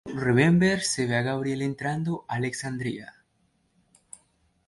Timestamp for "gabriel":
1.21-1.61